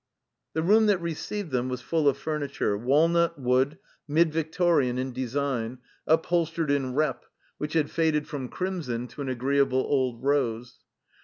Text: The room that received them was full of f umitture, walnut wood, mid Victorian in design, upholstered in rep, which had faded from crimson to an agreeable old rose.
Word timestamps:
The 0.53 0.63
room 0.63 0.87
that 0.87 0.97
received 0.99 1.51
them 1.51 1.69
was 1.69 1.79
full 1.81 2.07
of 2.09 2.17
f 2.17 2.25
umitture, 2.25 2.75
walnut 2.75 3.39
wood, 3.39 3.77
mid 4.07 4.33
Victorian 4.33 4.97
in 4.97 5.13
design, 5.13 5.77
upholstered 6.07 6.71
in 6.71 6.95
rep, 6.95 7.23
which 7.59 7.73
had 7.73 7.91
faded 7.91 8.27
from 8.27 8.49
crimson 8.49 9.07
to 9.09 9.21
an 9.21 9.29
agreeable 9.29 9.81
old 9.81 10.23
rose. 10.23 10.79